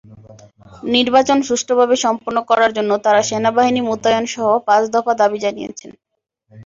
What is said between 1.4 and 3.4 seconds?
সুষ্ঠুভাবে সম্পন্ন করার জন্য তারা